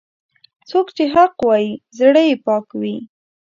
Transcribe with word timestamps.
څوک 0.69 0.87
چې 0.95 1.03
حق 1.13 1.33
وايي، 1.47 1.71
زړه 1.97 2.21
یې 2.29 2.35
پاک 2.45 2.67
وي. 2.79 2.95